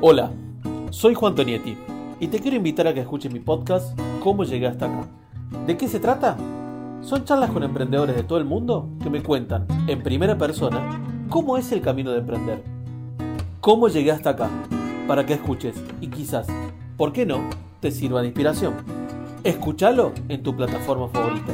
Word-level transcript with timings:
Hola, 0.00 0.30
soy 0.90 1.14
Juan 1.14 1.34
Tonietti 1.34 1.76
y 2.20 2.28
te 2.28 2.38
quiero 2.38 2.56
invitar 2.56 2.86
a 2.86 2.94
que 2.94 3.00
escuches 3.00 3.32
mi 3.32 3.40
podcast 3.40 3.98
¿Cómo 4.22 4.44
llegué 4.44 4.68
hasta 4.68 4.86
acá? 4.86 5.08
¿De 5.66 5.76
qué 5.76 5.88
se 5.88 5.98
trata? 5.98 6.36
Son 7.00 7.24
charlas 7.24 7.50
con 7.50 7.64
emprendedores 7.64 8.14
de 8.14 8.22
todo 8.22 8.38
el 8.38 8.44
mundo 8.44 8.88
que 9.02 9.10
me 9.10 9.24
cuentan 9.24 9.66
en 9.88 10.00
primera 10.00 10.38
persona 10.38 11.02
cómo 11.28 11.56
es 11.56 11.72
el 11.72 11.80
camino 11.80 12.12
de 12.12 12.18
emprender. 12.18 12.62
¿Cómo 13.60 13.88
llegué 13.88 14.12
hasta 14.12 14.30
acá? 14.30 14.48
Para 15.08 15.26
que 15.26 15.34
escuches 15.34 15.74
y 16.00 16.06
quizás, 16.06 16.46
¿por 16.96 17.12
qué 17.12 17.26
no?, 17.26 17.40
te 17.80 17.90
sirva 17.90 18.20
de 18.20 18.28
inspiración. 18.28 18.74
Escúchalo 19.42 20.12
en 20.28 20.44
tu 20.44 20.54
plataforma 20.54 21.08
favorita. 21.08 21.52